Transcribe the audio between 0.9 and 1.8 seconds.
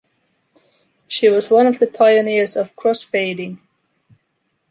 She was one of